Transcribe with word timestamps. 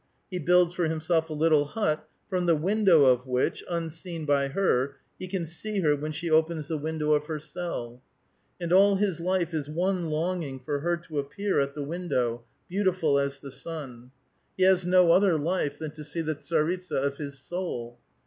He 0.31 0.39
builds 0.39 0.73
for 0.73 0.85
himself 0.85 1.29
a 1.29 1.33
little 1.33 1.63
hut, 1.65 2.07
from 2.27 2.47
the 2.47 2.55
window 2.55 3.05
of 3.05 3.27
which, 3.27 3.63
unseen 3.69 4.25
by 4.25 4.47
her, 4.47 4.95
he 5.19 5.27
can 5.27 5.45
see 5.45 5.81
her 5.81 5.95
when 5.95 6.11
she 6.11 6.27
opens 6.27 6.67
the 6.67 6.79
window 6.79 7.13
of 7.13 7.25
her 7.27 7.37
cell. 7.39 8.01
And 8.59 8.73
all 8.73 8.95
his 8.95 9.19
life 9.19 9.53
is 9.53 9.69
one 9.69 10.05
lopging 10.09 10.59
for 10.65 10.79
her 10.79 10.97
to 10.97 11.19
appear 11.19 11.59
at 11.59 11.75
the 11.75 11.81
wiu« 11.81 12.03
872 12.05 12.17
A 12.17 12.17
VITAL 12.17 12.41
QUESTION. 12.41 12.41
dow, 12.41 12.43
beautiful 12.91 13.19
as 13.19 13.39
th^ 13.41 13.51
sun. 13.53 14.11
He 14.57 14.63
has 14.63 14.85
no 14.87 15.11
other 15.11 15.37
life 15.37 15.77
than 15.77 15.91
to 15.91 16.03
see 16.03 16.21
the 16.21 16.33
tsaritsa 16.35 16.93
of 16.99 17.17
his 17.17 17.37
soul. 17.37 17.99